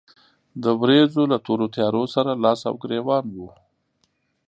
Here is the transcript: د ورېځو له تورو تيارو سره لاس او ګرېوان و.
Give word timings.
د 0.63 0.65
ورېځو 0.81 1.21
له 1.31 1.37
تورو 1.45 1.67
تيارو 1.75 2.03
سره 2.15 2.31
لاس 2.43 2.59
او 2.69 2.75
ګرېوان 2.83 3.25
و. 3.35 3.39